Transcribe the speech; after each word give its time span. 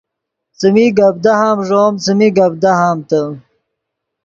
څیمی 0.59 0.85
گپ 0.97 1.15
دہام 1.25 1.57
ݱوم 1.67 1.93
څیمی 2.03 2.29
گپ 2.37 2.53
دہامتے 2.63 3.21